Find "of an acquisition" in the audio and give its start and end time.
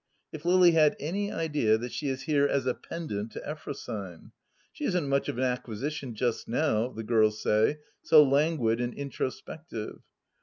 5.29-6.15